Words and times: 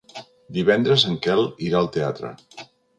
Divendres 0.57 1.05
en 1.11 1.19
Quel 1.27 1.47
irà 1.69 1.85
al 1.85 1.95
teatre. 1.99 2.37